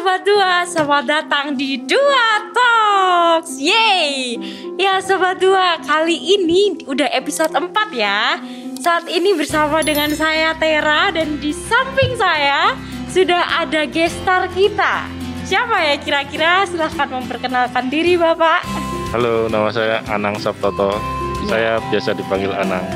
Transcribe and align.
Sobat 0.00 0.24
Dua, 0.24 0.64
selamat 0.64 1.04
datang 1.04 1.46
di 1.60 1.76
Dua 1.76 2.48
Talks. 2.56 3.60
Yeay 3.60 4.40
Ya 4.80 4.96
Sobat 4.96 5.44
Dua, 5.44 5.76
kali 5.76 6.16
ini 6.16 6.88
udah 6.88 7.04
episode 7.12 7.52
4 7.52 7.68
ya. 7.92 8.40
Saat 8.80 9.12
ini 9.12 9.36
bersama 9.36 9.84
dengan 9.84 10.08
saya 10.16 10.56
Tera 10.56 11.12
Dan 11.12 11.36
di 11.36 11.52
samping 11.52 12.16
saya 12.16 12.80
sudah 13.12 13.60
ada 13.60 13.84
gestar 13.84 14.48
kita. 14.56 15.04
Siapa 15.44 15.76
ya 15.84 16.00
kira-kira? 16.00 16.64
Silahkan 16.64 17.20
memperkenalkan 17.20 17.92
diri 17.92 18.16
Bapak. 18.16 18.64
Halo, 19.12 19.52
nama 19.52 19.68
saya 19.68 20.00
Anang 20.08 20.40
Sabtoto 20.40 20.96
Ya. 21.44 21.48
Saya 21.52 21.72
biasa 21.92 22.16
dipanggil 22.16 22.56
Anang 22.56 22.88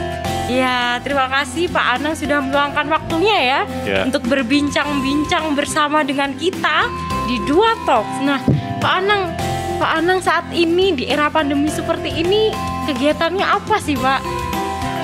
Ya, 0.44 1.00
terima 1.00 1.24
kasih 1.26 1.72
Pak 1.72 1.86
Anang 1.96 2.12
sudah 2.12 2.36
meluangkan 2.38 2.84
waktunya 2.86 3.36
ya, 3.40 3.60
Ya. 3.82 3.98
untuk 4.04 4.28
berbincang-bincang 4.28 5.56
bersama 5.56 6.04
dengan 6.04 6.36
kita 6.36 6.84
di 7.24 7.40
Dua 7.48 7.72
Talks. 7.82 8.20
Nah, 8.20 8.44
Pak 8.76 8.92
Anang, 9.00 9.32
Pak 9.80 9.92
Anang 9.98 10.20
saat 10.20 10.44
ini 10.52 10.92
di 10.92 11.04
era 11.08 11.32
pandemi 11.32 11.72
seperti 11.72 12.12
ini 12.12 12.52
kegiatannya 12.84 13.40
apa 13.40 13.80
sih, 13.80 13.96
Pak? 13.96 14.20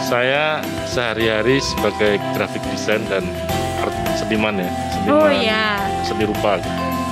Saya 0.00 0.60
sehari-hari 0.84 1.56
sebagai 1.58 2.20
graphic 2.32 2.60
design 2.68 3.00
dan 3.08 3.24
art 3.80 3.92
seniman 4.16 4.56
ya 4.56 4.68
Seniman 4.92 5.16
Oh 5.16 5.32
ya, 5.32 5.80
seni 6.02 6.24
rupa 6.24 6.60
gitu. 6.60 6.68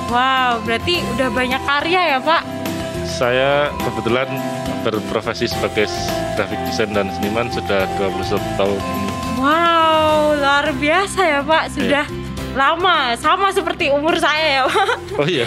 wow, 0.09 0.61
berarti 0.61 1.01
udah 1.17 1.29
banyak 1.33 1.63
karya 1.65 2.01
ya, 2.13 2.19
Pak? 2.21 2.43
Saya 3.09 3.73
kebetulan 3.81 4.29
berprofesi 4.85 5.49
sebagai 5.49 5.89
graphic 6.39 6.63
design 6.71 6.95
dan 6.95 7.11
seniman 7.19 7.51
sudah 7.51 7.83
21 7.99 8.39
tahun 8.55 8.83
Wow, 9.43 10.39
luar 10.39 10.71
biasa 10.79 11.19
ya, 11.23 11.41
Pak. 11.43 11.65
Sudah 11.71 12.07
lama, 12.59 13.15
sama 13.19 13.51
seperti 13.55 13.91
umur 13.91 14.19
saya 14.19 14.63
ya, 14.63 14.63
Pak. 14.67 14.89
Oh 15.19 15.27
iya, 15.35 15.47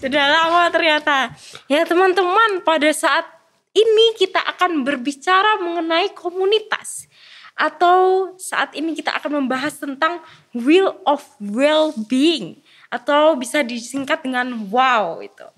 Sudah 0.00 0.24
lama 0.28 0.72
ternyata. 0.72 1.36
Ya 1.68 1.84
teman-teman, 1.84 2.64
pada 2.64 2.88
saat 2.96 3.28
ini 3.76 4.16
kita 4.16 4.40
akan 4.40 4.84
berbicara 4.84 5.60
mengenai 5.60 6.12
komunitas. 6.16 7.08
Atau 7.56 8.32
saat 8.40 8.72
ini 8.72 8.96
kita 8.96 9.12
akan 9.20 9.44
membahas 9.44 9.76
tentang 9.76 10.24
will 10.56 10.96
of 11.04 11.24
well-being. 11.40 12.60
Atau 12.88 13.36
bisa 13.36 13.60
disingkat 13.60 14.24
dengan 14.24 14.68
wow 14.72 15.20
itu. 15.20 15.48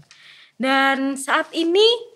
Dan 0.58 1.14
saat 1.14 1.46
ini 1.54 2.11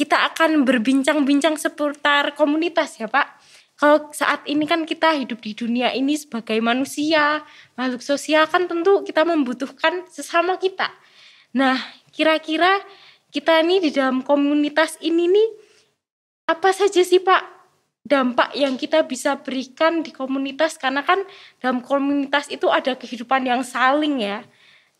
kita 0.00 0.32
akan 0.32 0.64
berbincang-bincang 0.64 1.60
seputar 1.60 2.32
komunitas 2.32 2.96
ya 2.96 3.04
Pak. 3.04 3.36
Kalau 3.76 4.08
saat 4.16 4.48
ini 4.48 4.64
kan 4.64 4.88
kita 4.88 5.12
hidup 5.12 5.44
di 5.44 5.52
dunia 5.52 5.92
ini 5.92 6.16
sebagai 6.16 6.56
manusia, 6.64 7.44
makhluk 7.76 8.00
sosial 8.00 8.48
kan 8.48 8.64
tentu 8.64 9.04
kita 9.04 9.28
membutuhkan 9.28 10.08
sesama 10.08 10.56
kita. 10.56 10.88
Nah, 11.52 11.76
kira-kira 12.16 12.80
kita 13.28 13.60
ini 13.60 13.84
di 13.84 13.92
dalam 13.92 14.24
komunitas 14.24 14.96
ini 15.04 15.28
nih 15.28 15.48
apa 16.48 16.72
saja 16.72 17.04
sih 17.04 17.20
Pak 17.20 17.60
dampak 18.00 18.56
yang 18.56 18.80
kita 18.80 19.04
bisa 19.04 19.36
berikan 19.36 20.00
di 20.00 20.16
komunitas 20.16 20.80
karena 20.80 21.04
kan 21.04 21.20
dalam 21.60 21.84
komunitas 21.84 22.48
itu 22.48 22.72
ada 22.72 22.96
kehidupan 22.96 23.44
yang 23.44 23.60
saling 23.60 24.24
ya. 24.24 24.40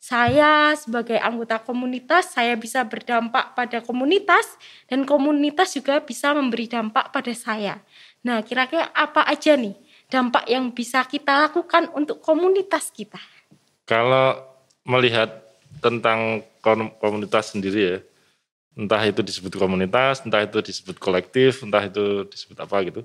Saya 0.00 0.72
sebagai 0.80 1.20
anggota 1.20 1.60
komunitas 1.60 2.32
saya 2.32 2.56
bisa 2.56 2.80
berdampak 2.88 3.52
pada 3.52 3.84
komunitas 3.84 4.56
dan 4.88 5.04
komunitas 5.04 5.76
juga 5.76 6.00
bisa 6.00 6.32
memberi 6.32 6.64
dampak 6.72 7.12
pada 7.12 7.36
saya. 7.36 7.84
Nah, 8.24 8.40
kira-kira 8.40 8.88
apa 8.96 9.28
aja 9.28 9.60
nih 9.60 9.76
dampak 10.08 10.48
yang 10.48 10.72
bisa 10.72 11.04
kita 11.04 11.46
lakukan 11.52 11.92
untuk 11.92 12.24
komunitas 12.24 12.88
kita? 12.88 13.20
kalau 13.90 14.38
melihat 14.86 15.42
tentang 15.82 16.46
komunitas 17.02 17.50
sendiri 17.50 17.80
ya 17.82 17.98
entah 18.78 19.02
itu 19.02 19.18
disebut 19.18 19.58
komunitas, 19.58 20.22
entah 20.22 20.46
itu 20.46 20.62
disebut 20.62 20.94
kolektif, 21.02 21.66
entah 21.66 21.82
itu 21.82 22.22
disebut 22.30 22.54
apa 22.62 22.76
gitu 22.86 23.02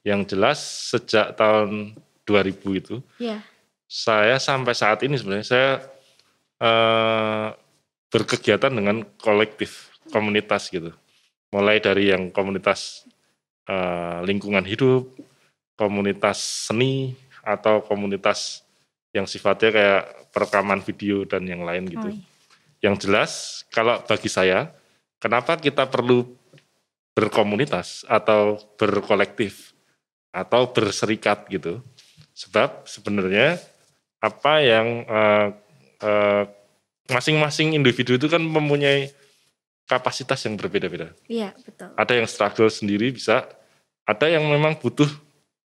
yang 0.00 0.24
jelas 0.24 0.64
sejak 0.96 1.36
tahun 1.36 1.92
2000 2.24 2.80
itu 2.80 3.04
Ya. 3.20 3.44
saya 3.84 4.40
sampai 4.40 4.72
saat 4.72 5.04
ini 5.04 5.20
sebenarnya 5.20 5.44
saya 5.44 5.70
eh, 6.60 7.48
berkegiatan 8.10 8.70
dengan 8.70 9.02
kolektif 9.18 9.94
komunitas 10.12 10.70
gitu. 10.70 10.94
Mulai 11.50 11.78
dari 11.82 12.10
yang 12.14 12.30
komunitas 12.30 13.06
eh, 13.66 14.18
lingkungan 14.26 14.62
hidup 14.62 15.10
komunitas 15.74 16.70
seni 16.70 17.18
atau 17.42 17.82
komunitas 17.82 18.62
yang 19.14 19.26
sifatnya 19.26 19.70
kayak 19.70 20.04
perekaman 20.34 20.82
video 20.82 21.22
dan 21.26 21.46
yang 21.46 21.62
lain 21.62 21.86
gitu. 21.86 22.08
Oh, 22.08 22.14
iya. 22.14 22.22
yang 22.82 23.00
jelas 23.00 23.62
kalau 23.72 24.02
bagi 24.04 24.28
saya 24.28 24.68
kenapa 25.22 25.56
kita 25.56 25.86
perlu 25.88 26.26
berkomunitas 27.14 28.02
atau 28.10 28.58
berkolektif 28.76 29.72
atau 30.34 30.70
berserikat 30.70 31.46
gitu? 31.46 31.78
Sebab 32.34 32.90
sebenarnya 32.90 33.62
apa 34.18 34.58
yang 34.62 35.06
eh, 35.06 35.48
eh, 36.04 36.44
masing-masing 37.08 37.72
individu 37.76 38.16
itu 38.16 38.28
kan 38.28 38.40
mempunyai 38.40 39.12
kapasitas 39.84 40.40
yang 40.48 40.56
berbeda-beda. 40.56 41.12
Iya, 41.28 41.52
betul. 41.60 41.92
ada 41.92 42.12
yang 42.16 42.28
struggle 42.28 42.72
sendiri 42.72 43.12
bisa 43.12 43.44
ada 44.04 44.26
yang 44.28 44.44
memang 44.48 44.76
butuh 44.80 45.08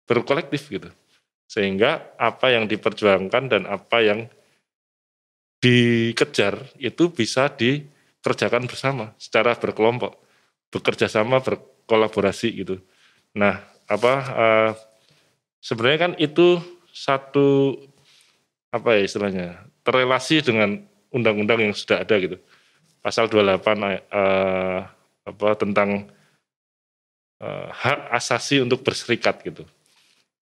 berkolektif 0.08 0.72
gitu. 0.72 0.88
Sehingga 1.48 2.16
apa 2.20 2.52
yang 2.52 2.68
diperjuangkan 2.68 3.44
dan 3.52 3.64
apa 3.68 4.04
yang 4.04 4.20
dikejar 5.64 6.60
itu 6.80 7.12
bisa 7.12 7.52
dikerjakan 7.52 8.68
bersama 8.68 9.12
secara 9.20 9.56
berkelompok. 9.56 10.16
Bekerja 10.72 11.08
sama 11.08 11.40
berkolaborasi 11.44 12.64
gitu. 12.64 12.80
Nah 13.36 13.64
apa 13.88 14.14
eh, 14.36 14.72
sebenarnya 15.64 16.00
kan 16.00 16.14
itu 16.20 16.60
satu 16.92 17.80
apa 18.72 19.00
ya 19.00 19.02
istilahnya 19.08 19.67
terrelasi 19.88 20.44
dengan 20.44 20.84
undang-undang 21.08 21.64
yang 21.64 21.72
sudah 21.72 22.04
ada 22.04 22.20
gitu 22.20 22.36
pasal 23.08 23.32
28 23.32 23.64
eh, 24.12 24.80
apa 25.24 25.50
tentang 25.56 26.12
eh, 27.40 27.68
hak 27.72 28.00
asasi 28.20 28.60
untuk 28.60 28.84
berserikat 28.84 29.40
gitu. 29.48 29.64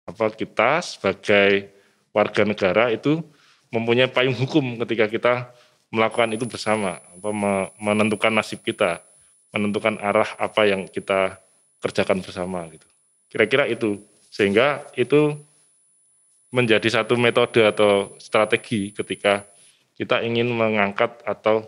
Apa 0.09 0.33
kita 0.33 0.81
sebagai 0.81 1.69
warga 2.17 2.43
negara 2.49 2.89
itu 2.89 3.21
mempunyai 3.69 4.09
payung 4.09 4.33
hukum 4.33 4.81
ketika 4.81 5.05
kita 5.13 5.35
melakukan 5.93 6.33
itu 6.33 6.49
bersama, 6.49 7.05
apa 7.05 7.31
me- 7.37 7.71
menentukan 7.77 8.33
nasib 8.33 8.65
kita, 8.65 9.05
menentukan 9.53 10.01
arah 10.01 10.29
apa 10.41 10.65
yang 10.65 10.89
kita 10.89 11.37
kerjakan 11.85 12.25
bersama 12.25 12.65
gitu. 12.73 12.87
Kira-kira 13.29 13.69
itu 13.69 14.01
sehingga 14.33 14.89
itu 14.97 15.37
menjadi 16.55 16.87
satu 17.03 17.19
metode 17.19 17.67
atau 17.67 18.15
strategi 18.23 18.95
ketika 18.95 19.43
kita 19.99 20.23
ingin 20.23 20.55
mengangkat 20.55 21.19
atau 21.27 21.67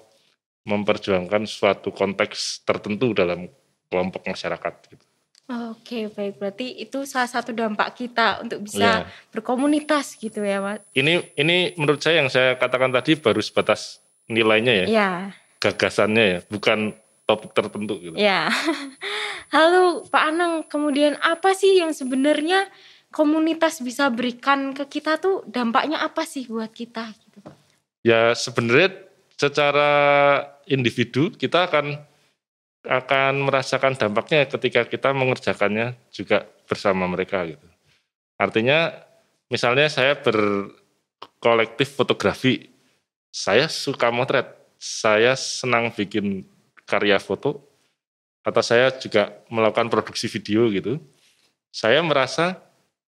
memperjuangkan 0.63 1.47
suatu 1.47 1.91
konteks 1.91 2.63
tertentu 2.63 3.11
dalam 3.11 3.51
kelompok 3.91 4.27
masyarakat 4.27 4.75
gitu. 4.91 5.05
Oke, 5.47 6.11
baik. 6.11 6.43
Berarti 6.43 6.75
itu 6.75 7.07
salah 7.07 7.31
satu 7.31 7.55
dampak 7.55 7.95
kita 7.95 8.43
untuk 8.43 8.67
bisa 8.67 9.07
Iya. 9.07 9.07
berkomunitas 9.31 10.19
gitu 10.19 10.43
ya, 10.43 10.59
Mas. 10.59 10.83
Ini 10.91 11.23
ini 11.39 11.71
menurut 11.79 12.03
saya 12.03 12.19
yang 12.19 12.27
saya 12.27 12.59
katakan 12.59 12.91
tadi 12.91 13.15
baru 13.15 13.39
sebatas 13.39 14.03
nilainya 14.27 14.75
ya, 14.75 14.87
Ya, 14.91 15.11
gagasannya 15.63 16.25
ya, 16.27 16.39
bukan 16.51 16.99
topik 17.31 17.55
tertentu 17.55 17.95
gitu. 18.03 18.19
ya. 18.19 18.51
Lalu 19.55 20.11
Pak 20.11 20.23
Anang, 20.35 20.67
kemudian 20.67 21.15
apa 21.23 21.55
sih 21.55 21.79
yang 21.79 21.95
sebenarnya 21.95 22.67
komunitas 23.17 23.81
bisa 23.81 24.13
berikan 24.13 24.77
ke 24.77 24.85
kita 25.01 25.17
tuh 25.17 25.41
dampaknya 25.49 26.05
apa 26.05 26.29
sih 26.29 26.45
buat 26.45 26.69
kita 26.69 27.17
gitu? 27.17 27.41
Ya 28.05 28.37
sebenarnya 28.37 29.09
secara 29.41 29.91
individu 30.69 31.33
kita 31.33 31.65
akan 31.65 31.97
akan 32.85 33.33
merasakan 33.49 33.97
dampaknya 33.97 34.45
ketika 34.45 34.85
kita 34.85 35.17
mengerjakannya 35.17 35.97
juga 36.13 36.45
bersama 36.69 37.09
mereka 37.09 37.49
gitu. 37.49 37.65
Artinya 38.37 38.93
misalnya 39.49 39.89
saya 39.89 40.13
berkolektif 40.21 41.97
fotografi, 41.97 42.69
saya 43.33 43.67
suka 43.73 44.13
motret, 44.13 44.53
saya 44.77 45.33
senang 45.35 45.89
bikin 45.89 46.45
karya 46.85 47.17
foto, 47.17 47.65
atau 48.47 48.63
saya 48.63 48.93
juga 48.95 49.35
melakukan 49.51 49.89
produksi 49.91 50.31
video 50.31 50.69
gitu. 50.71 51.01
Saya 51.75 52.05
merasa 52.07 52.66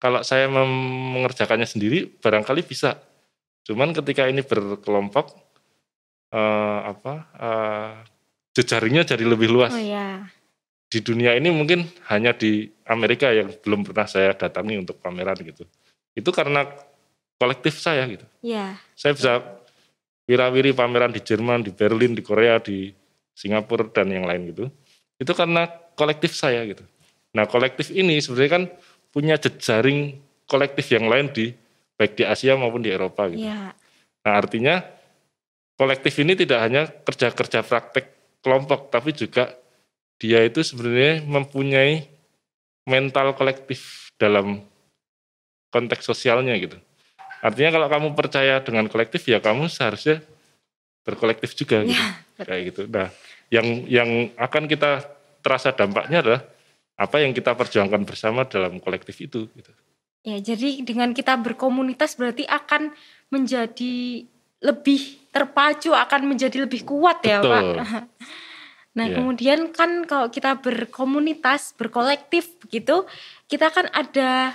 kalau 0.04 0.20
saya 0.20 0.52
mengerjakannya 0.52 1.64
sendiri 1.64 2.04
barangkali 2.20 2.60
bisa. 2.60 3.00
Cuman 3.64 3.96
ketika 3.96 4.28
ini 4.28 4.44
berkelompok 4.44 5.32
eh, 6.28 6.80
apa 6.92 7.14
eh, 7.40 7.92
jejaringnya 8.52 9.08
jadi 9.08 9.24
lebih 9.24 9.48
luas. 9.48 9.72
Oh 9.72 9.80
ya, 9.80 10.28
Di 10.92 11.00
dunia 11.00 11.32
ini 11.32 11.48
mungkin 11.48 11.88
hanya 12.12 12.36
di 12.36 12.68
Amerika 12.84 13.32
yang 13.32 13.48
belum 13.64 13.88
pernah 13.88 14.04
saya 14.04 14.36
datangi 14.36 14.76
untuk 14.76 15.00
pameran 15.00 15.40
gitu. 15.40 15.64
Itu 16.12 16.28
karena 16.36 16.68
kolektif 17.40 17.80
saya 17.80 18.04
gitu. 18.04 18.28
Iya. 18.44 18.76
Saya 18.92 19.16
bisa 19.16 19.32
wirawiri 20.28 20.76
pameran 20.76 21.16
di 21.16 21.24
Jerman, 21.24 21.64
di 21.64 21.72
Berlin, 21.72 22.12
di 22.12 22.20
Korea, 22.20 22.60
di 22.60 22.92
Singapura 23.32 23.88
dan 23.88 24.12
yang 24.12 24.28
lain 24.28 24.52
gitu. 24.52 24.68
Itu 25.16 25.32
karena 25.32 25.64
kolektif 25.96 26.36
saya 26.36 26.60
gitu. 26.68 26.84
Nah 27.32 27.48
kolektif 27.48 27.88
ini 27.88 28.20
sebenarnya 28.20 28.52
kan 28.52 28.64
punya 29.14 29.38
jejaring 29.38 30.18
kolektif 30.50 30.90
yang 30.90 31.06
lain 31.06 31.30
di 31.30 31.54
baik 31.94 32.18
di 32.18 32.26
Asia 32.26 32.58
maupun 32.58 32.82
di 32.82 32.90
Eropa 32.90 33.30
gitu. 33.30 33.46
Iya. 33.46 33.70
Nah 34.26 34.34
artinya 34.34 34.82
kolektif 35.78 36.18
ini 36.18 36.34
tidak 36.34 36.58
hanya 36.66 36.90
kerja-kerja 36.90 37.62
praktek 37.62 38.10
kelompok, 38.42 38.90
tapi 38.90 39.14
juga 39.14 39.54
dia 40.18 40.42
itu 40.42 40.66
sebenarnya 40.66 41.22
mempunyai 41.22 42.10
mental 42.84 43.32
kolektif 43.38 44.10
dalam 44.18 44.60
konteks 45.70 46.04
sosialnya 46.04 46.58
gitu. 46.58 46.76
Artinya 47.40 47.70
kalau 47.76 47.88
kamu 47.88 48.08
percaya 48.18 48.60
dengan 48.60 48.90
kolektif 48.90 49.24
ya 49.30 49.38
kamu 49.38 49.70
seharusnya 49.70 50.20
berkolektif 51.04 51.54
juga 51.54 51.84
gitu. 51.84 51.94
Ya, 51.94 52.44
Kayak 52.44 52.62
gitu. 52.72 52.82
Nah, 52.90 53.08
yang 53.52 53.66
yang 53.86 54.10
akan 54.34 54.64
kita 54.66 55.04
terasa 55.44 55.70
dampaknya 55.70 56.24
adalah 56.24 56.40
apa 56.94 57.16
yang 57.18 57.34
kita 57.34 57.54
perjuangkan 57.58 58.06
bersama 58.06 58.46
dalam 58.46 58.78
kolektif 58.78 59.18
itu 59.18 59.50
gitu. 59.50 59.72
Ya, 60.24 60.40
jadi 60.40 60.80
dengan 60.80 61.12
kita 61.12 61.36
berkomunitas 61.36 62.16
berarti 62.16 62.48
akan 62.48 62.96
menjadi 63.28 64.24
lebih 64.64 65.20
terpacu, 65.28 65.92
akan 65.92 66.32
menjadi 66.32 66.64
lebih 66.64 66.88
kuat 66.88 67.20
ya, 67.20 67.44
Pak. 67.44 67.62
Betul. 67.62 67.76
Nah, 68.94 69.10
Iya. 69.10 69.18
kemudian 69.18 69.74
kan 69.74 70.06
kalau 70.06 70.30
kita 70.30 70.54
berkomunitas, 70.62 71.74
berkolektif 71.74 72.54
begitu, 72.62 73.02
kita 73.50 73.66
kan 73.74 73.90
ada 73.90 74.54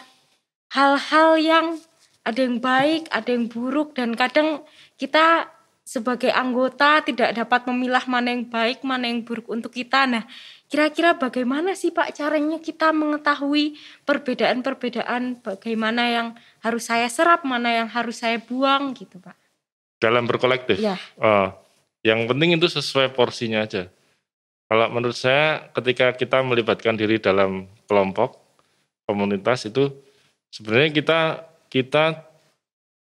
hal-hal 0.72 1.36
yang 1.36 1.76
ada 2.24 2.40
yang 2.40 2.64
baik, 2.64 3.12
ada 3.12 3.36
yang 3.36 3.52
buruk 3.52 4.00
dan 4.00 4.16
kadang 4.16 4.64
kita 4.96 5.52
sebagai 5.84 6.30
anggota 6.30 7.02
tidak 7.02 7.36
dapat 7.36 7.68
memilah 7.68 8.06
mana 8.08 8.32
yang 8.32 8.46
baik, 8.48 8.86
mana 8.86 9.12
yang 9.12 9.26
buruk 9.26 9.50
untuk 9.52 9.74
kita. 9.74 10.06
Nah, 10.06 10.24
kira-kira 10.69 11.18
bagaimana 11.18 11.74
sih 11.74 11.89
Pak 11.89 12.13
caranya 12.13 12.62
kita 12.62 12.94
mengetahui 12.94 13.75
perbedaan-perbedaan 14.06 15.42
bagaimana 15.42 16.04
yang 16.07 16.27
harus 16.62 16.88
saya 16.88 17.10
serap, 17.10 17.42
mana 17.42 17.83
yang 17.83 17.89
harus 17.89 18.21
saya 18.21 18.38
buang 18.38 18.94
gitu, 18.94 19.18
Pak. 19.18 19.33
Dalam 20.00 20.30
berkolektif. 20.30 20.77
Ya. 20.80 20.95
eh, 20.95 21.50
yang 22.06 22.30
penting 22.30 22.56
itu 22.56 22.69
sesuai 22.69 23.12
porsinya 23.12 23.66
aja. 23.66 23.92
Kalau 24.69 24.86
menurut 24.94 25.18
saya 25.18 25.74
ketika 25.74 26.13
kita 26.13 26.45
melibatkan 26.45 26.94
diri 26.94 27.18
dalam 27.18 27.66
kelompok 27.89 28.38
komunitas 29.10 29.66
itu 29.66 29.89
sebenarnya 30.54 30.94
kita 30.94 31.19
kita 31.74 32.30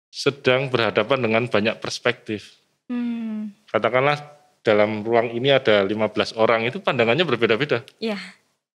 sedang 0.09 0.73
berhadapan 0.73 1.21
dengan 1.21 1.43
banyak 1.45 1.77
perspektif. 1.77 2.57
Hmm, 2.89 3.53
Katakanlah 3.69 4.17
dalam 4.63 5.03
ruang 5.03 5.29
ini 5.35 5.51
ada 5.51 5.83
15 5.83 6.39
orang 6.39 6.63
itu 6.65 6.79
pandangannya 6.79 7.27
berbeda-beda. 7.27 7.83
ya. 7.99 8.15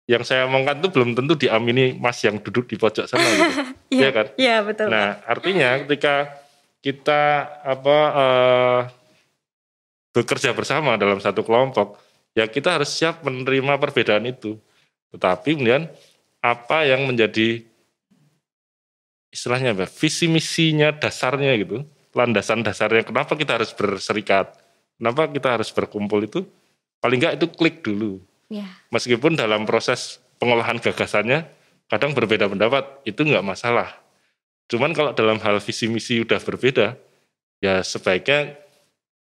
Yang 0.07 0.31
saya 0.31 0.47
omongkan 0.47 0.79
itu 0.79 0.87
belum 0.87 1.19
tentu 1.19 1.35
diamini 1.35 1.91
Mas 1.99 2.23
yang 2.23 2.39
duduk 2.39 2.67
di 2.71 2.79
pojok 2.79 3.07
sana 3.11 3.27
gitu. 3.27 3.43
Iya 3.97 4.09
kan? 4.11 4.25
Iya, 4.35 4.55
betul. 4.67 4.87
Pak. 4.87 4.91
Nah, 4.91 5.09
artinya 5.23 5.69
ketika 5.83 6.15
kita 6.83 7.23
apa 7.63 7.97
eh, 8.15 8.79
bekerja 10.11 10.51
bersama 10.51 10.99
dalam 10.99 11.19
satu 11.23 11.43
kelompok, 11.43 11.99
ya 12.35 12.47
kita 12.47 12.79
harus 12.79 12.91
siap 12.91 13.23
menerima 13.23 13.79
perbedaan 13.79 14.27
itu. 14.27 14.59
Tetapi 15.15 15.55
kemudian 15.55 15.87
apa 16.43 16.83
yang 16.83 17.07
menjadi 17.07 17.63
istilahnya 19.31 19.71
apa? 19.75 19.87
Visi 19.87 20.27
misinya 20.27 20.91
dasarnya 20.91 21.55
gitu, 21.59 21.83
landasan 22.11 22.63
dasarnya 22.63 23.07
kenapa 23.07 23.35
kita 23.39 23.55
harus 23.59 23.71
berserikat, 23.71 24.51
kenapa 24.97 25.29
kita 25.29 25.57
harus 25.57 25.69
berkumpul 25.71 26.25
itu 26.25 26.43
paling 27.01 27.21
enggak 27.21 27.37
itu 27.37 27.45
klik 27.53 27.85
dulu. 27.85 28.19
Ya. 28.47 28.67
Meskipun 28.91 29.37
dalam 29.37 29.63
proses 29.67 30.19
pengolahan 30.41 30.79
gagasannya 30.81 31.45
kadang 31.87 32.11
berbeda 32.11 32.51
pendapat, 32.51 32.83
itu 33.07 33.23
nggak 33.23 33.43
masalah. 33.43 33.95
Cuman 34.67 34.91
kalau 34.91 35.15
dalam 35.15 35.39
hal 35.39 35.63
visi 35.63 35.87
misi 35.87 36.19
udah 36.19 36.39
berbeda, 36.43 36.99
ya 37.63 37.79
sebaiknya 37.79 38.59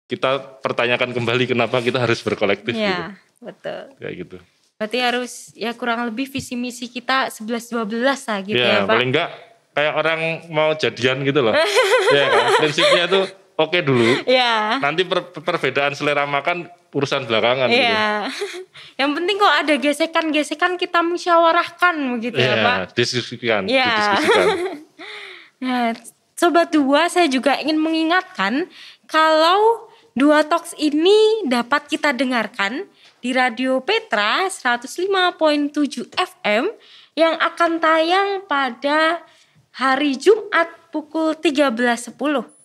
kita 0.09 0.61
pertanyakan 0.61 1.17
kembali 1.17 1.57
kenapa 1.57 1.81
kita 1.81 1.97
harus 1.97 2.21
berkolektif 2.21 2.77
gitu. 2.77 2.85
Iya, 2.85 3.17
betul. 3.41 3.83
Kayak 3.97 4.15
gitu. 4.21 4.37
Berarti 4.77 4.99
harus 4.99 5.33
ya 5.57 5.73
kurang 5.73 6.05
lebih 6.05 6.29
visi 6.29 6.53
misi 6.59 6.91
kita 6.91 7.33
11 7.33 7.73
12 7.73 8.03
lah 8.03 8.39
gitu 8.45 8.59
ya, 8.59 8.69
ya, 8.69 8.79
Pak. 8.85 8.91
paling 8.93 9.09
enggak 9.15 9.31
kayak 9.73 9.93
orang 9.97 10.21
mau 10.53 10.71
jadian 10.77 11.25
gitu 11.25 11.41
loh. 11.41 11.57
ya 12.17 12.25
kan? 12.29 12.45
Prinsipnya 12.61 13.05
tuh 13.09 13.25
oke 13.57 13.79
dulu. 13.83 14.25
Iya. 14.25 14.79
Nanti 14.81 15.03
per- 15.05 15.33
perbedaan 15.33 15.93
selera 15.93 16.25
makan 16.25 16.67
urusan 16.93 17.25
belakangan 17.25 17.73
gitu. 17.73 17.81
Iya. 17.83 18.29
Yang 19.01 19.11
penting 19.17 19.37
kok 19.41 19.55
ada 19.65 19.75
gesekan-gesekan 19.81 20.73
kita 20.77 21.01
musyawarahkan 21.01 21.95
begitu 22.17 22.37
ya, 22.37 22.55
Pak. 22.61 22.77
Iya, 22.77 22.95
diskusikan, 22.95 23.63
Iya. 23.69 23.87
didiskusikan. 23.89 24.47
Nah, 25.63 25.95
sobat 26.35 26.75
dua 26.75 27.07
saya 27.07 27.31
juga 27.31 27.55
ingin 27.63 27.79
mengingatkan 27.79 28.67
kalau 29.07 29.87
dua 30.11 30.43
talks 30.43 30.75
ini 30.75 31.47
dapat 31.47 31.87
kita 31.87 32.11
dengarkan 32.11 32.91
di 33.23 33.31
Radio 33.31 33.79
Petra 33.79 34.51
105.7 34.51 36.11
FM 36.11 36.67
yang 37.15 37.39
akan 37.39 37.79
tayang 37.79 38.43
pada 38.51 39.23
hari 39.71 40.19
Jumat 40.19 40.67
pukul 40.91 41.39
13.10 41.39 42.19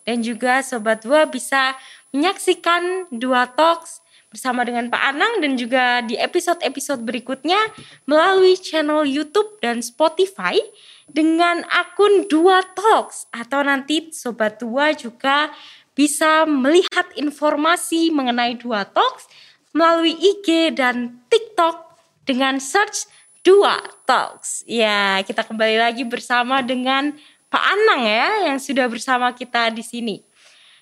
dan 0.08 0.24
juga 0.24 0.64
sobat 0.64 1.04
dua 1.04 1.28
bisa 1.28 1.76
menyaksikan 2.16 3.12
dua 3.12 3.52
talks 3.52 4.00
bersama 4.28 4.68
dengan 4.68 4.92
Pak 4.92 5.04
Anang 5.16 5.40
dan 5.40 5.56
juga 5.56 6.04
di 6.04 6.16
episode-episode 6.20 7.04
berikutnya 7.04 7.60
melalui 8.08 8.60
channel 8.60 9.08
YouTube 9.08 9.60
dan 9.64 9.80
Spotify 9.80 10.60
dengan 11.08 11.64
akun 11.72 12.28
Dua 12.28 12.60
Talks 12.76 13.32
atau 13.32 13.64
nanti 13.64 14.12
sobat 14.12 14.60
dua 14.60 14.92
juga 14.92 15.48
bisa 15.96 16.44
melihat 16.44 17.08
informasi 17.16 18.12
mengenai 18.12 18.60
Dua 18.60 18.84
Talks 18.84 19.32
melalui 19.72 20.14
IG 20.14 20.76
dan 20.76 21.24
TikTok 21.32 21.96
dengan 22.28 22.60
search 22.60 23.08
Dua 23.48 23.80
Talks. 24.04 24.68
Ya, 24.68 25.24
kita 25.24 25.48
kembali 25.48 25.80
lagi 25.80 26.04
bersama 26.04 26.60
dengan 26.60 27.16
Pak 27.48 27.64
Anang 27.64 28.04
ya 28.04 28.52
yang 28.52 28.60
sudah 28.60 28.92
bersama 28.92 29.32
kita 29.32 29.72
di 29.72 29.84
sini. 29.84 30.16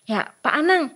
Ya, 0.06 0.34
Pak 0.42 0.54
Anang, 0.54 0.94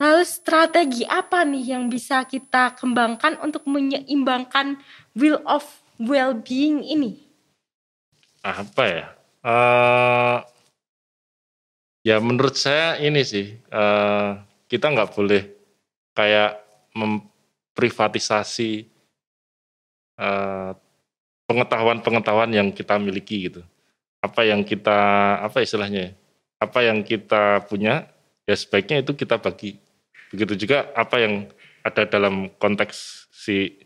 lalu 0.00 0.22
strategi 0.24 1.04
apa 1.08 1.44
nih 1.44 1.76
yang 1.76 1.88
bisa 1.88 2.24
kita 2.24 2.76
kembangkan 2.76 3.40
untuk 3.40 3.64
menyeimbangkan 3.68 4.80
will 5.16 5.40
of 5.44 5.64
well-being 6.00 6.84
ini? 6.84 7.30
apa 8.40 8.82
ya? 8.88 9.06
Eh, 9.40 10.38
ya 12.04 12.16
menurut 12.20 12.56
saya 12.56 12.96
ini 13.00 13.20
sih 13.24 13.56
eh, 13.56 14.30
kita 14.68 14.86
nggak 14.92 15.12
boleh 15.12 15.42
kayak 16.16 16.60
memprivatisasi 16.96 18.88
eh, 20.20 20.70
pengetahuan-pengetahuan 21.48 22.50
yang 22.52 22.68
kita 22.72 22.96
miliki 22.96 23.48
gitu. 23.52 23.62
Apa 24.20 24.44
yang 24.44 24.64
kita 24.64 24.98
apa 25.40 25.64
istilahnya? 25.64 26.00
ya? 26.08 26.12
Apa 26.60 26.84
yang 26.84 27.00
kita 27.04 27.64
punya 27.64 28.08
ya 28.44 28.54
sebaiknya 28.56 29.00
itu 29.00 29.16
kita 29.16 29.40
bagi. 29.40 29.80
Begitu 30.30 30.66
juga 30.66 30.92
apa 30.92 31.18
yang 31.20 31.48
ada 31.80 32.04
dalam 32.04 32.52
konteks 32.60 33.26
si 33.32 33.80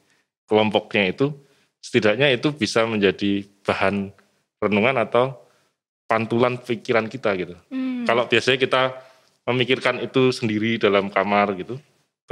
kelompoknya 0.51 1.15
itu 1.15 1.31
setidaknya 1.85 2.33
itu 2.35 2.51
bisa 2.57 2.89
menjadi 2.89 3.47
bahan 3.63 4.11
renungan 4.59 4.97
atau 4.99 5.45
pantulan 6.09 6.57
pikiran 6.57 7.07
kita 7.07 7.37
gitu. 7.37 7.55
Hmm. 7.69 8.09
Kalau 8.09 8.25
biasanya 8.29 8.59
kita 8.61 8.83
memikirkan 9.45 10.01
itu 10.01 10.33
sendiri 10.33 10.81
dalam 10.81 11.13
kamar 11.13 11.53
gitu, 11.61 11.77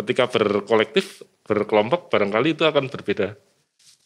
ketika 0.01 0.29
berkolektif, 0.29 1.21
berkelompok 1.45 2.09
barangkali 2.09 2.57
itu 2.57 2.65
akan 2.65 2.89
berbeda. 2.89 3.37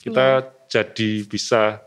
Kita 0.02 0.42
jadi 0.66 1.10
bisa 1.26 1.85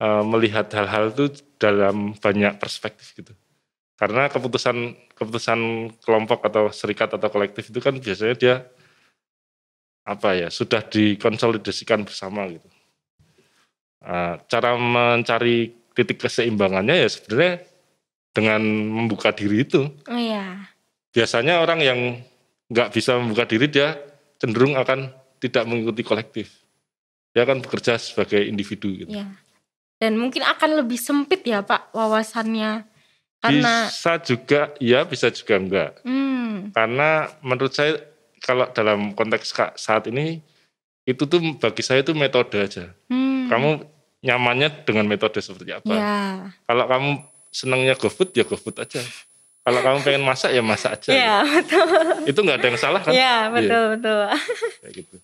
uh, 0.00 0.24
melihat 0.24 0.68
hal-hal 0.72 1.12
itu 1.12 1.32
dalam 1.56 2.12
banyak 2.16 2.56
perspektif 2.60 3.16
gitu. 3.16 3.32
Karena 3.96 4.28
keputusan 4.28 4.92
keputusan 5.16 5.90
kelompok 6.04 6.44
atau 6.44 6.68
serikat 6.68 7.16
atau 7.16 7.28
kolektif 7.32 7.72
itu 7.72 7.80
kan 7.80 7.96
biasanya 7.96 8.36
dia 8.36 8.54
apa 10.06 10.36
ya 10.36 10.48
sudah 10.52 10.84
dikonsolidasikan 10.84 12.04
bersama 12.04 12.46
gitu. 12.52 12.68
Uh, 14.04 14.38
cara 14.46 14.76
mencari 14.76 15.72
titik 15.96 16.20
keseimbangannya 16.20 16.94
ya 16.94 17.08
sebenarnya 17.08 17.64
dengan 18.36 18.60
membuka 18.68 19.32
diri 19.32 19.64
itu. 19.64 19.88
Oh 19.88 20.20
iya. 20.20 20.68
Biasanya 21.16 21.64
orang 21.64 21.80
yang 21.80 21.98
nggak 22.68 22.92
bisa 22.92 23.16
membuka 23.16 23.48
diri 23.48 23.72
dia 23.72 23.96
cenderung 24.36 24.76
akan 24.76 25.08
tidak 25.40 25.64
mengikuti 25.64 26.04
kolektif. 26.04 26.52
Dia 27.32 27.48
akan 27.48 27.64
bekerja 27.64 27.96
sebagai 27.96 28.44
individu 28.44 28.92
gitu. 28.92 29.16
Iya. 29.16 29.45
Dan 29.96 30.20
mungkin 30.20 30.44
akan 30.44 30.84
lebih 30.84 31.00
sempit 31.00 31.40
ya 31.44 31.64
Pak 31.64 31.92
wawasannya 31.96 32.84
Karena 33.40 33.88
Bisa 33.88 34.20
juga 34.20 34.72
ya, 34.80 35.04
bisa 35.04 35.28
juga 35.32 35.54
enggak. 35.56 35.90
hmm, 36.04 36.72
Karena 36.72 37.30
menurut 37.40 37.72
saya 37.72 38.00
kalau 38.40 38.68
dalam 38.72 39.12
konteks 39.16 39.52
saat 39.76 40.08
ini 40.08 40.40
itu 41.06 41.22
tuh 41.24 41.38
bagi 41.56 41.80
saya 41.84 42.02
itu 42.02 42.12
metode 42.12 42.58
aja. 42.58 42.90
hmm, 43.08 43.46
Kamu 43.48 43.70
nyamannya 44.26 44.82
dengan 44.82 45.06
metode 45.06 45.38
seperti 45.38 45.70
apa? 45.70 45.92
ya. 45.94 46.16
Kalau 46.66 46.84
kamu 46.90 47.10
senangnya 47.54 47.94
GoFood 47.94 48.34
ya 48.34 48.44
GoFood 48.44 48.76
aja. 48.82 49.00
Kalau 49.66 49.80
kamu 49.82 49.98
pengen 50.06 50.22
masak 50.22 50.54
ya 50.54 50.62
masak 50.62 50.98
aja. 51.02 51.10
Ya, 51.10 51.36
betul. 51.42 51.86
Itu 52.26 52.38
nggak 52.42 52.58
ada 52.62 52.66
yang 52.70 52.78
salah 52.78 53.00
kan? 53.02 53.10
Ya, 53.10 53.50
betul, 53.50 53.98
betul. 53.98 54.18
Kayak 54.82 54.92
gitu. 55.02 55.16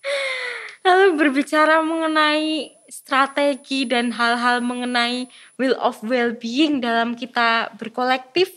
Lalu 0.82 1.06
berbicara 1.14 1.78
mengenai 1.78 2.74
strategi 2.92 3.88
dan 3.88 4.12
hal-hal 4.12 4.60
mengenai 4.60 5.24
will 5.56 5.72
of 5.80 6.04
well-being 6.04 6.84
dalam 6.84 7.16
kita 7.16 7.72
berkolektif, 7.80 8.52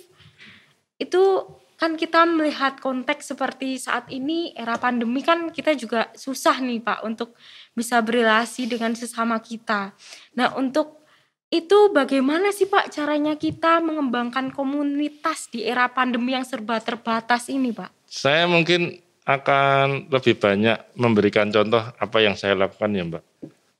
itu 0.99 1.47
kan 1.79 1.95
kita 1.95 2.27
melihat 2.27 2.79
konteks 2.83 3.35
seperti 3.35 3.79
saat 3.79 4.07
ini 4.11 4.51
era 4.55 4.75
pandemi 4.75 5.19
kan 5.23 5.51
kita 5.51 5.75
juga 5.75 6.11
susah 6.15 6.59
nih 6.63 6.79
Pak 6.83 7.03
untuk 7.03 7.35
bisa 7.75 7.99
berrelasi 7.99 8.67
dengan 8.67 8.95
sesama 8.95 9.39
kita. 9.43 9.91
Nah 10.39 10.55
untuk 10.55 11.03
itu 11.51 11.91
bagaimana 11.91 12.51
sih 12.55 12.67
Pak 12.67 12.95
caranya 12.95 13.35
kita 13.35 13.83
mengembangkan 13.83 14.55
komunitas 14.55 15.51
di 15.51 15.67
era 15.67 15.91
pandemi 15.91 16.35
yang 16.35 16.47
serba 16.47 16.79
terbatas 16.79 17.51
ini 17.51 17.75
Pak? 17.75 17.91
Saya 18.07 18.47
mungkin 18.47 18.95
akan 19.25 20.13
lebih 20.13 20.37
banyak 20.37 20.95
memberikan 20.95 21.49
contoh 21.49 21.81
apa 21.81 22.17
yang 22.21 22.37
saya 22.37 22.53
lakukan 22.53 22.93
ya 22.93 23.03
Mbak. 23.03 23.23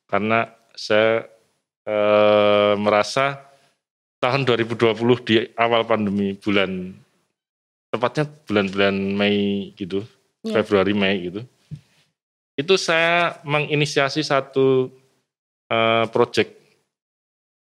Karena 0.05 0.47
saya 0.73 1.25
eh, 1.85 2.73
merasa 2.77 3.41
tahun 4.21 4.45
2020 4.47 5.27
di 5.27 5.35
awal 5.53 5.85
pandemi 5.85 6.33
bulan 6.33 6.93
tepatnya 7.93 8.25
bulan-bulan 8.47 8.95
Mei 8.95 9.71
gitu, 9.77 10.03
Ya. 10.45 10.61
Februari 10.61 10.93
Mei 10.93 11.25
gitu. 11.25 11.41
Itu 12.53 12.77
saya 12.77 13.41
menginisiasi 13.41 14.21
satu 14.21 14.93
eh, 15.69 16.05
proyek 16.09 16.53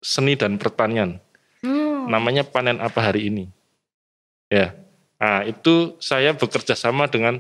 seni 0.01 0.33
dan 0.37 0.57
pertanian 0.57 1.21
Hmm. 1.61 2.09
namanya 2.09 2.41
panen 2.41 2.81
apa 2.81 3.13
hari 3.13 3.29
ini. 3.29 3.45
Ya. 4.49 4.73
Nah, 5.21 5.45
itu 5.45 6.01
saya 6.01 6.33
bekerja 6.33 6.73
sama 6.73 7.05
dengan 7.05 7.37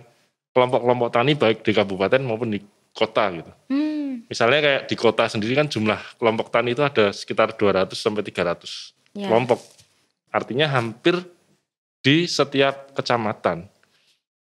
kelompok-kelompok 0.52 1.09
tani 1.09 1.33
baik 1.33 1.64
di 1.64 1.73
kabupaten 1.73 2.21
maupun 2.21 2.52
di 2.52 2.61
kota 2.92 3.33
gitu. 3.33 3.52
Hmm. 3.73 3.89
Misalnya 4.30 4.62
kayak 4.62 4.82
di 4.87 4.94
kota 4.94 5.26
sendiri 5.26 5.58
kan 5.58 5.66
jumlah 5.66 5.99
kelompok 6.22 6.54
tani 6.54 6.70
itu 6.70 6.87
ada 6.87 7.10
sekitar 7.10 7.58
200 7.58 7.99
sampai 7.99 8.22
300 8.22 8.94
Ya. 9.10 9.26
kelompok. 9.26 9.58
Artinya 10.30 10.70
hampir 10.70 11.18
di 11.99 12.30
setiap 12.30 12.94
kecamatan 12.94 13.66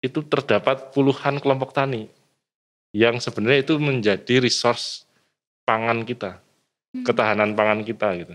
itu 0.02 0.26
terdapat 0.26 0.90
puluhan 0.90 1.38
kelompok 1.38 1.70
tani 1.70 2.10
yang 2.90 3.22
sebenarnya 3.22 3.62
itu 3.62 3.78
menjadi 3.78 4.42
resource 4.42 5.06
pangan 5.70 6.02
kita, 6.02 6.42
ketahanan 7.06 7.54
pangan 7.54 7.86
kita 7.86 8.10
gitu. 8.18 8.34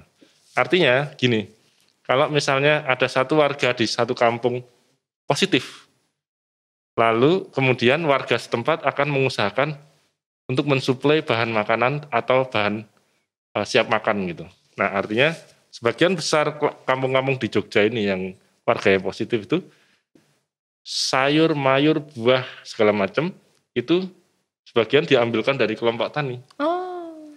Artinya 0.54 1.10
gini, 1.18 1.50
kalau 2.06 2.30
misalnya 2.30 2.86
ada 2.86 3.10
satu 3.10 3.42
warga 3.42 3.74
di 3.74 3.90
satu 3.90 4.14
kampung 4.14 4.62
positif, 5.26 5.90
lalu 6.94 7.50
kemudian 7.50 8.02
warga 8.06 8.38
setempat 8.38 8.86
akan 8.86 9.08
mengusahakan 9.10 9.74
untuk 10.50 10.66
mensuplai 10.66 11.22
bahan 11.22 11.54
makanan 11.54 12.10
atau 12.10 12.42
bahan 12.50 12.82
eh, 13.54 13.64
siap 13.66 13.86
makan 13.86 14.26
gitu. 14.34 14.44
Nah 14.74 14.98
artinya 14.98 15.30
sebagian 15.70 16.18
besar 16.18 16.58
kampung-kampung 16.82 17.38
di 17.38 17.46
Jogja 17.46 17.86
ini 17.86 18.10
yang 18.10 18.34
warga 18.66 18.90
yang 18.90 19.06
positif 19.06 19.46
itu 19.46 19.62
sayur, 20.82 21.54
mayur, 21.54 22.02
buah 22.02 22.42
segala 22.66 22.90
macam 22.90 23.30
itu 23.78 24.10
sebagian 24.66 25.06
diambilkan 25.06 25.54
dari 25.54 25.78
kelompok 25.78 26.10
tani. 26.10 26.42
Oh, 26.58 26.90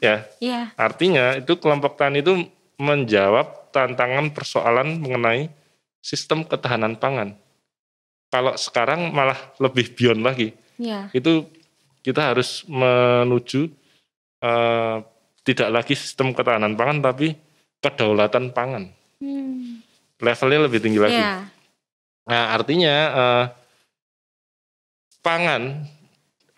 Ya, 0.03 0.27
ya. 0.43 0.67
artinya 0.75 1.39
itu 1.39 1.55
kelompok 1.55 1.95
tani 1.95 2.19
itu 2.19 2.43
menjawab 2.75 3.71
tantangan 3.71 4.35
persoalan 4.35 4.99
mengenai 4.99 5.47
sistem 6.03 6.43
ketahanan 6.43 6.99
pangan. 6.99 7.39
Kalau 8.27 8.57
sekarang 8.59 9.13
malah 9.15 9.37
lebih 9.63 9.95
beyond 9.95 10.25
lagi. 10.25 10.51
Ya. 10.75 11.07
Itu 11.15 11.47
kita 12.03 12.35
harus 12.35 12.67
menuju 12.67 13.71
eh, 14.43 14.97
tidak 15.43 15.69
lagi 15.71 15.95
sistem 15.95 16.35
ketahanan 16.35 16.75
pangan 16.75 16.99
tapi 16.99 17.33
kedaulatan 17.79 18.51
pangan. 18.51 18.91
Hmm. 19.23 19.79
Levelnya 20.19 20.67
lebih 20.67 20.79
tinggi 20.83 20.99
lagi. 20.99 21.19
Ya. 21.19 21.47
Nah, 22.27 22.43
artinya 22.55 22.95
eh, 23.11 23.45
pangan, 25.23 25.87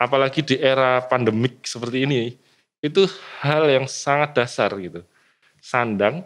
apalagi 0.01 0.41
di 0.41 0.55
era 0.57 1.01
pandemik 1.05 1.63
seperti 1.65 2.09
ini, 2.09 2.33
itu 2.81 3.05
hal 3.41 3.69
yang 3.69 3.85
sangat 3.85 4.37
dasar 4.37 4.73
gitu. 4.81 5.05
Sandang, 5.61 6.21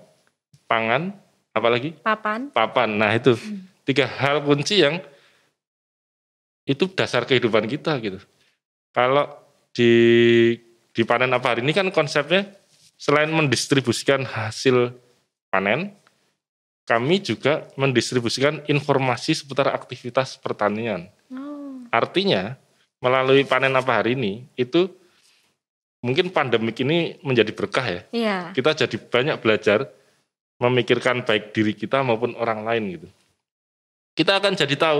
pangan, 0.67 1.15
apalagi 1.55 1.95
Papan. 1.99 2.51
papan. 2.51 2.89
Nah 2.95 3.11
itu 3.15 3.35
tiga 3.83 4.07
hal 4.07 4.43
kunci 4.43 4.83
yang 4.83 4.99
itu 6.63 6.85
dasar 6.91 7.23
kehidupan 7.25 7.65
kita 7.65 7.95
gitu. 8.03 8.19
Kalau 8.93 9.29
di 9.71 9.93
di 10.89 11.01
panen 11.05 11.31
apa 11.31 11.55
hari 11.55 11.61
ini 11.63 11.71
kan 11.71 11.87
konsepnya 11.93 12.49
selain 12.99 13.31
mendistribusikan 13.31 14.27
hasil 14.27 14.91
panen, 15.47 15.95
kami 16.83 17.21
juga 17.21 17.69
mendistribusikan 17.77 18.65
informasi 18.67 19.37
seputar 19.37 19.71
aktivitas 19.71 20.35
pertanian. 20.41 21.07
Oh. 21.31 21.85
Artinya 21.93 22.57
melalui 22.99 23.47
panen 23.47 23.77
apa 23.77 24.01
hari 24.03 24.17
ini 24.17 24.43
itu 24.59 24.91
mungkin 26.03 26.31
pandemik 26.33 26.81
ini 26.83 27.15
menjadi 27.23 27.51
berkah 27.55 27.85
ya. 27.87 28.01
Iya. 28.11 28.37
Kita 28.51 28.75
jadi 28.75 28.97
banyak 28.99 29.37
belajar 29.39 29.87
memikirkan 30.59 31.23
baik 31.23 31.55
diri 31.55 31.71
kita 31.71 32.03
maupun 32.03 32.35
orang 32.35 32.67
lain 32.67 32.83
gitu. 32.99 33.07
Kita 34.17 34.35
akan 34.43 34.59
jadi 34.59 34.75
tahu 34.75 34.99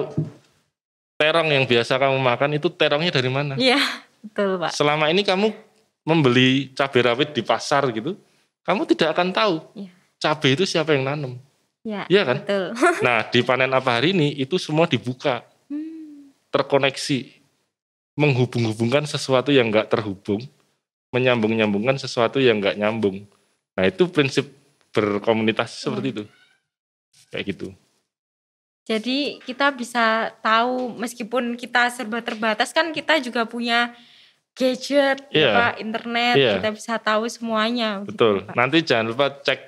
terong 1.19 1.51
yang 1.51 1.67
biasa 1.67 1.99
kamu 1.99 2.15
makan 2.15 2.49
itu 2.55 2.71
terongnya 2.71 3.11
dari 3.11 3.27
mana. 3.27 3.59
Iya, 3.59 3.75
betul, 4.23 4.55
Pak. 4.55 4.71
Selama 4.71 5.11
ini 5.11 5.27
kamu 5.27 5.51
membeli 6.07 6.71
cabai 6.71 7.01
rawit 7.03 7.35
di 7.35 7.43
pasar 7.43 7.83
gitu, 7.91 8.15
kamu 8.63 8.87
tidak 8.87 9.11
akan 9.11 9.35
tahu 9.35 9.55
Iya. 9.75 9.91
cabai 10.15 10.55
itu 10.55 10.63
siapa 10.63 10.95
yang 10.95 11.03
nanam. 11.03 11.35
Iya, 11.83 12.07
Iya 12.07 12.21
kan? 12.23 12.37
betul. 12.39 12.63
Nah 13.05 13.27
di 13.27 13.39
panen 13.43 13.71
apa 13.75 13.99
hari 13.99 14.15
ini 14.15 14.31
itu 14.39 14.55
semua 14.55 14.87
dibuka, 14.87 15.43
Hmm. 15.67 16.31
terkoneksi, 16.49 17.35
menghubung-hubungkan 18.15 19.03
sesuatu 19.03 19.51
yang 19.51 19.67
nggak 19.69 19.91
terhubung, 19.91 20.39
menyambung-nyambungkan 21.11 21.99
sesuatu 21.99 22.39
yang 22.39 22.63
nggak 22.63 22.79
nyambung. 22.79 23.27
Nah 23.75 23.83
itu 23.85 24.07
prinsip 24.07 24.47
berkomunikasi 24.95 25.75
seperti 25.83 26.07
itu, 26.15 26.23
kayak 27.29 27.45
gitu. 27.53 27.67
Jadi 28.89 29.37
kita 29.45 29.69
bisa 29.69 30.33
tahu 30.41 30.97
meskipun 30.97 31.53
kita 31.53 31.93
serba 31.93 32.25
terbatas 32.25 32.73
kan 32.73 32.89
kita 32.89 33.21
juga 33.21 33.45
punya 33.45 33.93
gadget, 34.57 35.29
ya 35.29 35.37
Iya. 35.37 35.49
Pak, 35.53 35.73
internet, 35.77 36.35
Iya. 36.35 36.51
kita 36.57 36.69
bisa 36.73 36.93
tahu 36.97 37.29
semuanya. 37.29 38.01
gitu, 38.01 38.09
Betul. 38.09 38.35
Pak. 38.43 38.57
Nanti 38.57 38.77
jangan 38.81 39.05
lupa 39.13 39.29
cek 39.29 39.59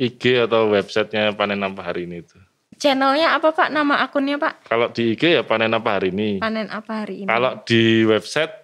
IG 0.00 0.48
atau 0.48 0.72
websitenya 0.72 1.36
panen 1.36 1.60
apa 1.60 1.84
hari 1.84 2.08
ini 2.08 2.24
itu. 2.24 2.40
Channelnya 2.80 3.36
apa 3.36 3.52
Pak? 3.52 3.68
Nama 3.68 4.00
akunnya 4.00 4.40
Pak? 4.40 4.72
Kalau 4.72 4.88
di 4.88 5.12
IG 5.12 5.36
ya 5.36 5.44
panen 5.44 5.76
apa 5.76 6.00
hari 6.00 6.08
ini. 6.08 6.40
Panen 6.40 6.72
apa 6.72 7.04
hari 7.04 7.22
ini? 7.22 7.28
Kalau 7.28 7.60
di 7.60 8.08
website 8.08 8.54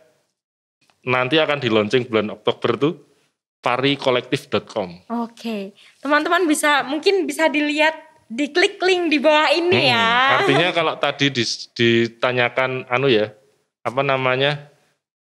nanti 1.05 1.37
akan 1.37 1.61
di 1.61 1.69
launching 1.69 2.09
bulan 2.09 2.33
Oktober 2.33 2.71
tuh 2.81 2.93
parikolektif.com. 3.61 5.13
Oke, 5.23 5.77
teman-teman 6.01 6.49
bisa 6.49 6.83
mungkin 6.83 7.29
bisa 7.29 7.47
dilihat 7.47 7.93
diklik 8.27 8.83
link 8.83 9.11
di 9.15 9.19
bawah 9.23 9.51
ini 9.55 9.91
ya. 9.91 10.07
Hmm, 10.07 10.37
Artinya 10.43 10.69
kalau 10.75 10.95
tadi 10.99 11.27
ditanyakan 11.75 12.87
anu 12.91 13.07
ya, 13.07 13.31
apa 13.87 14.03
namanya 14.03 14.67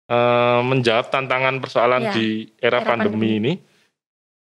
eh, 0.09 0.61
menjawab 0.65 1.13
tantangan 1.13 1.61
persoalan 1.61 2.09
Ya, 2.09 2.13
di 2.17 2.49
era, 2.61 2.81
era 2.81 2.89
pandemi, 2.89 3.41
ini, 3.41 3.53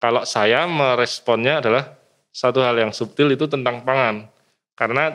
kalau 0.00 0.24
saya 0.24 0.64
meresponnya 0.64 1.60
adalah 1.60 1.96
satu 2.34 2.64
hal 2.64 2.76
yang 2.76 2.92
subtil 2.92 3.30
itu 3.30 3.46
tentang 3.46 3.84
pangan, 3.84 4.28
karena 4.74 5.14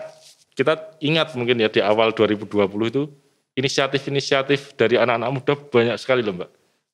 kita 0.53 0.97
ingat 1.03 1.33
mungkin 1.35 1.59
ya 1.61 1.69
di 1.71 1.79
awal 1.79 2.11
2020 2.11 2.47
itu 2.91 3.09
inisiatif-inisiatif 3.55 4.75
dari 4.79 4.95
anak-anak 4.95 5.29
muda 5.31 5.53
banyak 5.55 5.97
sekali 5.99 6.23
loh 6.23 6.35
mbak, 6.35 6.51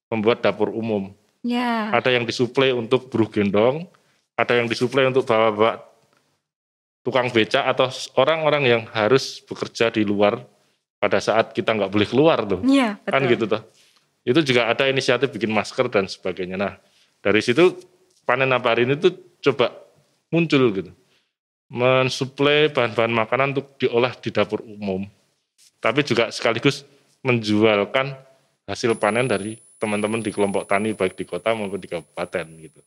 membuat 0.10 0.42
dapur 0.42 0.74
umum. 0.74 1.14
Ya, 1.46 1.94
Ada 1.94 2.10
yang 2.10 2.26
disuplai 2.26 2.74
untuk 2.74 3.14
buruh 3.14 3.30
gendong, 3.30 3.86
ada 4.34 4.58
yang 4.58 4.66
disuplai 4.66 5.06
untuk 5.06 5.30
bawa-bawa 5.30 5.78
tukang 7.06 7.30
beca 7.30 7.70
atau 7.70 7.86
orang-orang 8.18 8.64
yang 8.66 8.82
harus 8.90 9.38
bekerja 9.46 9.94
di 9.94 10.02
luar 10.02 10.42
pada 10.98 11.22
saat 11.22 11.54
kita 11.54 11.78
nggak 11.78 11.94
boleh 11.94 12.08
keluar 12.10 12.42
tuh. 12.50 12.66
iya 12.66 12.98
betul. 12.98 13.14
Kan 13.14 13.22
gitu 13.30 13.46
tuh. 13.46 13.62
Itu 14.26 14.40
juga 14.42 14.74
ada 14.74 14.90
inisiatif 14.90 15.30
bikin 15.30 15.54
masker 15.54 15.86
dan 15.94 16.10
sebagainya. 16.10 16.58
Nah, 16.58 16.82
dari 17.22 17.46
situ 17.46 17.78
panen 18.26 18.50
apa 18.50 18.74
hari 18.74 18.90
ini 18.90 18.98
tuh 18.98 19.14
coba 19.38 19.70
muncul 20.34 20.74
gitu. 20.74 20.92
mensuplai 21.66 22.70
bahan-bahan 22.70 23.10
makanan 23.10 23.58
untuk 23.58 23.74
diolah 23.82 24.14
di 24.22 24.30
dapur 24.30 24.62
umum. 24.62 25.02
Tapi 25.82 26.06
juga 26.06 26.30
sekaligus 26.30 26.86
menjualkan 27.26 28.14
hasil 28.70 28.94
panen 29.02 29.26
dari 29.26 29.58
teman-teman 29.82 30.22
di 30.22 30.30
kelompok 30.30 30.70
tani 30.70 30.94
baik 30.94 31.18
di 31.18 31.26
kota 31.26 31.58
maupun 31.58 31.82
di 31.82 31.90
kabupaten 31.90 32.46
gitu. 32.62 32.82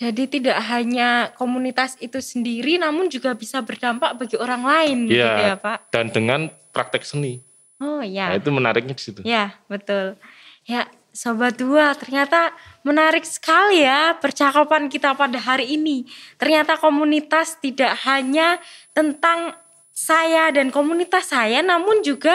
Jadi 0.00 0.40
tidak 0.40 0.56
hanya 0.72 1.28
komunitas 1.36 2.00
itu 2.00 2.16
sendiri 2.24 2.80
namun 2.80 3.12
juga 3.12 3.36
bisa 3.36 3.60
berdampak 3.60 4.16
bagi 4.16 4.40
orang 4.40 4.64
lain 4.64 4.96
gitu 5.12 5.20
Iya, 5.20 5.52
ya 5.52 5.56
Pak. 5.60 5.92
Dan 5.92 6.08
dengan 6.08 6.48
praktek 6.72 7.04
seni. 7.04 7.44
Oh 7.76 8.00
ya. 8.00 8.32
Nah, 8.32 8.40
itu 8.40 8.48
menariknya 8.48 8.96
di 8.96 9.02
situ. 9.04 9.20
Ya, 9.28 9.60
betul. 9.68 10.16
Ya, 10.64 10.88
Sobat 11.12 11.60
Dua, 11.60 11.92
ternyata 12.00 12.56
menarik 12.80 13.28
sekali 13.28 13.84
ya 13.84 14.16
percakapan 14.16 14.88
kita 14.88 15.12
pada 15.12 15.36
hari 15.36 15.76
ini. 15.76 16.08
Ternyata 16.40 16.80
komunitas 16.80 17.60
tidak 17.60 17.92
hanya 18.08 18.56
tentang 18.96 19.52
saya 19.92 20.48
dan 20.48 20.72
komunitas 20.72 21.28
saya, 21.28 21.60
namun 21.60 22.00
juga 22.00 22.32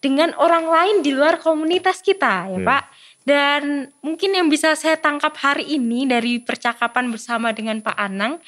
dengan 0.00 0.32
orang 0.40 0.64
lain 0.64 0.96
di 1.04 1.12
luar 1.12 1.36
komunitas 1.38 2.00
kita 2.00 2.48
ya 2.48 2.56
Hmm. 2.56 2.64
Pak. 2.64 2.84
Dan 3.22 3.90
mungkin 4.02 4.34
yang 4.34 4.50
bisa 4.50 4.74
saya 4.74 4.98
tangkap 4.98 5.38
hari 5.38 5.78
ini 5.78 6.06
dari 6.10 6.42
percakapan 6.42 7.10
bersama 7.14 7.54
dengan 7.54 7.78
Pak 7.78 7.94
Anang, 7.94 8.42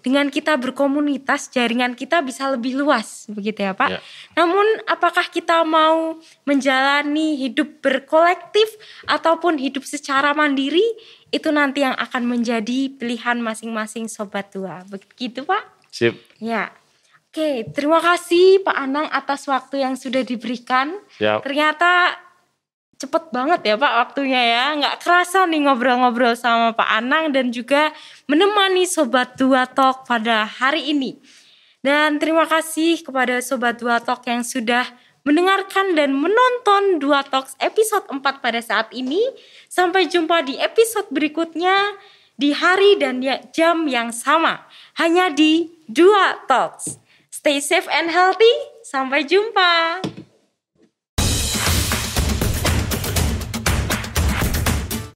dengan 0.00 0.32
kita 0.32 0.56
berkomunitas, 0.56 1.52
jaringan 1.52 1.92
kita 1.92 2.24
bisa 2.24 2.48
lebih 2.48 2.72
luas, 2.80 3.28
begitu 3.28 3.68
ya 3.68 3.76
Pak. 3.76 3.90
Ya. 3.92 4.00
Namun 4.32 4.64
apakah 4.88 5.28
kita 5.28 5.60
mau 5.68 6.16
menjalani 6.48 7.36
hidup 7.36 7.84
berkolektif 7.84 8.64
ataupun 9.04 9.60
hidup 9.60 9.84
secara 9.84 10.32
mandiri, 10.32 10.84
itu 11.28 11.52
nanti 11.52 11.84
yang 11.84 11.92
akan 12.00 12.26
menjadi 12.26 12.90
pilihan 12.96 13.38
masing-masing 13.44 14.08
sobat 14.08 14.48
tua. 14.50 14.82
Begitu 14.88 15.44
Pak? 15.44 15.62
Sip. 15.92 16.16
Ya. 16.40 16.72
Oke, 17.30 17.62
terima 17.70 18.02
kasih 18.02 18.64
Pak 18.66 18.74
Anang 18.74 19.06
atas 19.06 19.46
waktu 19.46 19.86
yang 19.86 19.94
sudah 19.94 20.26
diberikan. 20.26 20.98
Siap. 21.14 21.46
Ternyata 21.46 22.18
cepet 23.00 23.32
banget 23.32 23.60
ya 23.64 23.74
Pak 23.80 23.94
waktunya 24.04 24.42
ya. 24.44 24.64
Nggak 24.76 25.00
kerasa 25.00 25.48
nih 25.48 25.64
ngobrol-ngobrol 25.64 26.36
sama 26.36 26.76
Pak 26.76 26.90
Anang 27.00 27.32
dan 27.32 27.48
juga 27.48 27.96
menemani 28.28 28.84
Sobat 28.84 29.40
Dua 29.40 29.64
Talk 29.64 30.04
pada 30.04 30.44
hari 30.44 30.92
ini. 30.92 31.16
Dan 31.80 32.20
terima 32.20 32.44
kasih 32.44 33.00
kepada 33.00 33.40
Sobat 33.40 33.80
Dua 33.80 34.04
Talk 34.04 34.20
yang 34.28 34.44
sudah 34.44 34.84
mendengarkan 35.24 35.96
dan 35.96 36.12
menonton 36.12 37.00
Dua 37.00 37.24
Talks 37.24 37.56
episode 37.56 38.04
4 38.12 38.20
pada 38.20 38.60
saat 38.60 38.92
ini. 38.92 39.20
Sampai 39.72 40.04
jumpa 40.04 40.44
di 40.44 40.60
episode 40.60 41.08
berikutnya 41.08 41.96
di 42.36 42.52
hari 42.52 43.00
dan 43.00 43.24
ya- 43.24 43.40
jam 43.56 43.88
yang 43.88 44.12
sama. 44.12 44.68
Hanya 45.00 45.32
di 45.32 45.72
Dua 45.88 46.36
Talks. 46.44 47.00
Stay 47.32 47.64
safe 47.64 47.88
and 47.88 48.12
healthy. 48.12 48.52
Sampai 48.84 49.24
jumpa. 49.24 50.04